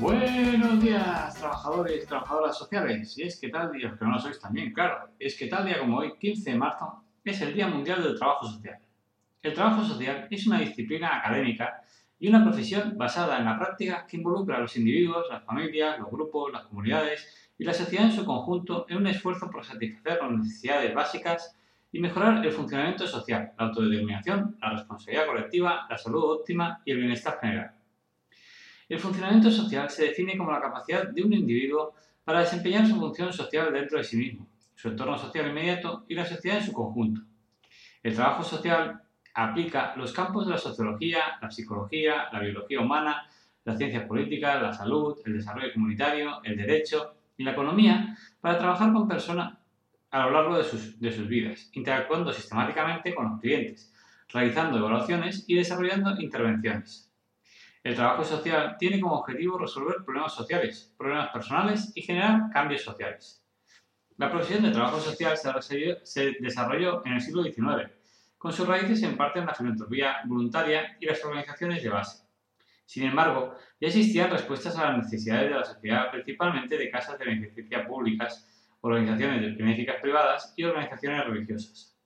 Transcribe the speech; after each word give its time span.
Buenos 0.00 0.80
días, 0.82 1.34
trabajadores 1.34 2.06
trabajadoras 2.06 2.56
sociales. 2.56 3.18
Y 3.18 3.24
es 3.24 3.38
que 3.38 3.50
tal 3.50 3.70
día, 3.70 3.94
que 3.98 4.04
no 4.06 4.12
lo 4.12 4.18
sois 4.18 4.40
también, 4.40 4.72
claro, 4.72 5.10
es 5.18 5.36
que 5.36 5.46
tal 5.46 5.66
día 5.66 5.78
como 5.78 5.98
hoy, 5.98 6.14
15 6.18 6.52
de 6.52 6.56
marzo, 6.56 7.04
es 7.22 7.38
el 7.42 7.52
Día 7.52 7.68
Mundial 7.68 8.02
del 8.02 8.16
Trabajo 8.18 8.46
Social. 8.46 8.78
El 9.42 9.52
trabajo 9.52 9.84
social 9.84 10.26
es 10.30 10.46
una 10.46 10.58
disciplina 10.58 11.18
académica 11.18 11.82
y 12.18 12.28
una 12.28 12.42
profesión 12.42 12.96
basada 12.96 13.40
en 13.40 13.44
la 13.44 13.58
práctica 13.58 14.06
que 14.06 14.16
involucra 14.16 14.56
a 14.56 14.60
los 14.60 14.74
individuos, 14.74 15.26
las 15.30 15.44
familias, 15.44 15.98
los 15.98 16.10
grupos, 16.10 16.50
las 16.50 16.62
comunidades 16.62 17.52
y 17.58 17.64
la 17.64 17.74
sociedad 17.74 18.06
en 18.06 18.12
su 18.12 18.24
conjunto 18.24 18.86
en 18.88 18.96
un 18.96 19.06
esfuerzo 19.06 19.50
por 19.50 19.66
satisfacer 19.66 20.18
las 20.22 20.30
necesidades 20.30 20.94
básicas 20.94 21.54
y 21.92 22.00
mejorar 22.00 22.42
el 22.42 22.52
funcionamiento 22.52 23.06
social, 23.06 23.52
la 23.58 23.66
autodeterminación, 23.66 24.56
la 24.62 24.70
responsabilidad 24.70 25.26
colectiva, 25.26 25.86
la 25.90 25.98
salud 25.98 26.24
óptima 26.24 26.80
y 26.86 26.92
el 26.92 27.00
bienestar 27.00 27.38
general. 27.38 27.74
El 28.90 28.98
funcionamiento 28.98 29.52
social 29.52 29.88
se 29.88 30.06
define 30.06 30.36
como 30.36 30.50
la 30.50 30.60
capacidad 30.60 31.06
de 31.06 31.22
un 31.22 31.32
individuo 31.32 31.94
para 32.24 32.40
desempeñar 32.40 32.88
su 32.88 32.96
función 32.96 33.32
social 33.32 33.72
dentro 33.72 33.98
de 33.98 34.02
sí 34.02 34.16
mismo, 34.16 34.48
su 34.74 34.88
entorno 34.88 35.16
social 35.16 35.46
inmediato 35.46 36.04
y 36.08 36.16
la 36.16 36.24
sociedad 36.24 36.58
en 36.58 36.64
su 36.64 36.72
conjunto. 36.72 37.20
El 38.02 38.16
trabajo 38.16 38.42
social 38.42 39.00
aplica 39.32 39.94
los 39.94 40.12
campos 40.12 40.46
de 40.46 40.54
la 40.54 40.58
sociología, 40.58 41.20
la 41.40 41.52
psicología, 41.52 42.30
la 42.32 42.40
biología 42.40 42.80
humana, 42.80 43.28
las 43.64 43.78
ciencias 43.78 44.06
políticas, 44.06 44.60
la 44.60 44.72
salud, 44.72 45.16
el 45.24 45.34
desarrollo 45.34 45.72
comunitario, 45.72 46.42
el 46.42 46.56
derecho 46.56 47.14
y 47.36 47.44
la 47.44 47.52
economía 47.52 48.16
para 48.40 48.58
trabajar 48.58 48.92
con 48.92 49.06
personas 49.06 49.56
a 50.10 50.24
lo 50.24 50.32
largo 50.32 50.58
de 50.58 50.64
sus, 50.64 50.98
de 50.98 51.12
sus 51.12 51.28
vidas, 51.28 51.70
interactuando 51.74 52.32
sistemáticamente 52.32 53.14
con 53.14 53.30
los 53.30 53.40
clientes, 53.40 53.94
realizando 54.30 54.78
evaluaciones 54.78 55.44
y 55.46 55.54
desarrollando 55.54 56.20
intervenciones. 56.20 57.09
El 57.82 57.94
trabajo 57.94 58.24
social 58.24 58.76
tiene 58.78 59.00
como 59.00 59.14
objetivo 59.14 59.58
resolver 59.58 60.04
problemas 60.04 60.34
sociales, 60.34 60.94
problemas 60.98 61.30
personales 61.30 61.92
y 61.94 62.02
generar 62.02 62.50
cambios 62.52 62.82
sociales. 62.82 63.42
La 64.18 64.30
profesión 64.30 64.62
de 64.62 64.70
trabajo 64.70 65.00
social 65.00 65.38
se 66.02 66.36
desarrolló 66.40 67.02
en 67.06 67.14
el 67.14 67.20
siglo 67.22 67.42
XIX, 67.42 67.90
con 68.36 68.52
sus 68.52 68.68
raíces 68.68 69.02
en 69.02 69.16
parte 69.16 69.38
en 69.38 69.46
la 69.46 69.54
filantropía 69.54 70.16
voluntaria 70.26 70.96
y 71.00 71.06
las 71.06 71.24
organizaciones 71.24 71.82
de 71.82 71.88
base. 71.88 72.26
Sin 72.84 73.04
embargo, 73.04 73.54
ya 73.80 73.88
existían 73.88 74.30
respuestas 74.30 74.76
a 74.76 74.90
las 74.90 75.04
necesidades 75.04 75.48
de 75.48 75.56
la 75.56 75.64
sociedad, 75.64 76.10
principalmente 76.10 76.76
de 76.76 76.90
casas 76.90 77.18
de 77.18 77.24
beneficencia 77.24 77.86
públicas, 77.86 78.46
organizaciones 78.82 79.40
de 79.40 79.52
benéficas 79.52 80.00
privadas 80.02 80.52
y 80.56 80.64
organizaciones 80.64 81.24
religiosas. 81.24 81.96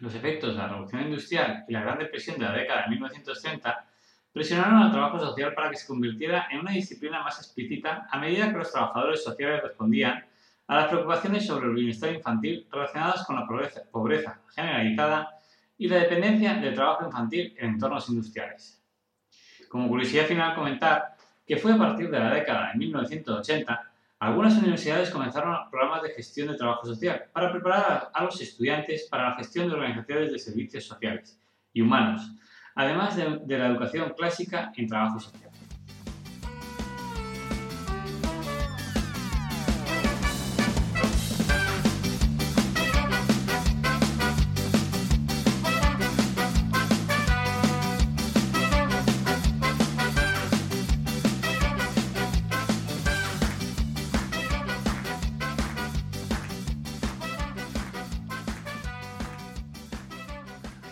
Los 0.00 0.14
efectos 0.14 0.54
de 0.54 0.58
la 0.58 0.68
revolución 0.68 1.02
industrial 1.02 1.64
y 1.66 1.72
la 1.72 1.82
Gran 1.82 1.98
Depresión 1.98 2.38
de 2.38 2.44
la 2.44 2.52
década 2.52 2.82
de 2.82 2.90
1930 2.90 3.91
presionaron 4.32 4.82
al 4.82 4.90
trabajo 4.90 5.18
social 5.18 5.54
para 5.54 5.70
que 5.70 5.76
se 5.76 5.86
convirtiera 5.86 6.48
en 6.50 6.60
una 6.60 6.72
disciplina 6.72 7.22
más 7.22 7.38
explícita 7.38 8.06
a 8.10 8.18
medida 8.18 8.50
que 8.50 8.58
los 8.58 8.72
trabajadores 8.72 9.22
sociales 9.22 9.62
respondían 9.62 10.24
a 10.66 10.76
las 10.76 10.88
preocupaciones 10.88 11.46
sobre 11.46 11.66
el 11.66 11.74
bienestar 11.74 12.12
infantil 12.12 12.66
relacionadas 12.70 13.26
con 13.26 13.36
la 13.36 13.46
pobreza, 13.46 14.40
generalizada 14.54 15.36
y 15.76 15.88
la 15.88 15.96
dependencia 15.96 16.54
del 16.54 16.74
trabajo 16.74 17.04
infantil 17.04 17.54
en 17.58 17.70
entornos 17.70 18.08
industriales. 18.08 18.82
Como 19.68 19.88
curiosidad 19.88 20.26
final 20.26 20.54
comentar 20.54 21.16
que 21.46 21.56
fue 21.56 21.72
a 21.72 21.78
partir 21.78 22.10
de 22.10 22.18
la 22.18 22.32
década 22.32 22.72
de 22.72 22.78
1980 22.78 23.92
algunas 24.22 24.56
universidades 24.56 25.10
comenzaron 25.10 25.68
programas 25.68 26.00
de 26.04 26.10
gestión 26.10 26.46
de 26.46 26.54
trabajo 26.54 26.86
social 26.86 27.24
para 27.32 27.50
preparar 27.50 28.08
a 28.14 28.24
los 28.24 28.40
estudiantes 28.40 29.08
para 29.10 29.30
la 29.30 29.34
gestión 29.34 29.66
de 29.66 29.74
organizaciones 29.74 30.30
de 30.30 30.38
servicios 30.38 30.84
sociales 30.84 31.40
y 31.72 31.80
humanos, 31.80 32.30
además 32.74 33.16
de, 33.16 33.58
la 33.58 33.66
educación 33.68 34.12
clásica 34.16 34.72
en 34.76 34.88
trabajo 34.88 35.20
social. 35.20 35.51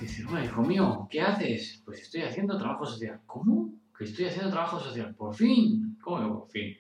Dice, 0.00 0.24
bueno, 0.24 0.42
hijo 0.42 0.62
mío, 0.62 1.06
¿qué 1.10 1.20
haces? 1.20 1.82
Pues 1.84 2.00
estoy 2.00 2.22
haciendo 2.22 2.56
trabajo 2.56 2.86
social. 2.86 3.20
¿Cómo? 3.26 3.74
Que 3.96 4.04
estoy 4.04 4.24
haciendo 4.24 4.50
trabajo 4.50 4.80
social. 4.80 5.14
Por 5.14 5.34
fin. 5.34 5.98
¿Cómo 6.00 6.38
por 6.40 6.50
fin? 6.50 6.74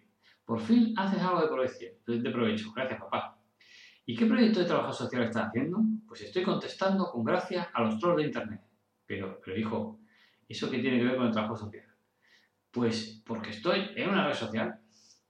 Por 0.46 0.58
fin 0.58 0.94
haces 0.96 1.20
algo 1.20 1.42
de 1.42 1.48
provecho. 1.48 1.86
De 2.06 2.30
provecho. 2.30 2.72
Gracias, 2.72 2.98
papá. 2.98 3.38
¿Y 4.06 4.16
qué 4.16 4.24
proyecto 4.24 4.60
de 4.60 4.66
trabajo 4.66 4.94
social 4.94 5.24
estás 5.24 5.48
haciendo? 5.48 5.82
Pues 6.08 6.22
estoy 6.22 6.42
contestando 6.42 7.10
con 7.10 7.22
gracia 7.22 7.70
a 7.74 7.82
los 7.82 7.98
trolls 7.98 8.16
de 8.16 8.22
Internet. 8.24 8.62
Pero, 9.04 9.38
pero 9.44 9.58
hijo, 9.58 10.00
¿eso 10.48 10.70
qué 10.70 10.78
tiene 10.78 10.98
que 10.98 11.04
ver 11.04 11.16
con 11.16 11.26
el 11.26 11.32
trabajo 11.32 11.56
social? 11.56 11.84
Pues 12.70 13.22
porque 13.26 13.50
estoy 13.50 13.90
en 13.96 14.08
una 14.08 14.26
red 14.26 14.34
social. 14.34 14.80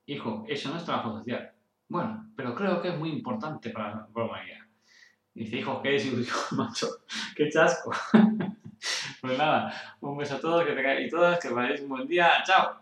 Hijo, 0.07 0.45
eso 0.49 0.71
no 0.71 0.77
es 0.77 0.84
trabajo 0.84 1.19
social. 1.19 1.51
Bueno, 1.89 2.31
pero 2.37 2.55
creo 2.55 2.81
que 2.81 2.91
es 2.91 2.99
muy 2.99 3.11
importante 3.11 3.71
para 3.71 3.95
la 4.15 4.25
humanidad. 4.25 4.69
Dice, 5.41 5.56
hijo, 5.56 5.81
qué 5.81 5.93
desilusión, 5.93 6.39
macho, 6.51 6.87
qué 7.34 7.49
chasco. 7.49 7.91
pues 9.23 9.39
nada, 9.39 9.97
un 10.03 10.19
beso 10.19 10.34
a 10.34 10.39
todos 10.39 10.67
que 10.67 10.73
tengáis 10.73 11.06
y 11.06 11.09
todas, 11.09 11.41
que 11.41 11.49
paséis 11.49 11.81
un 11.81 11.89
buen 11.89 12.06
día. 12.06 12.31
¡Chao! 12.45 12.79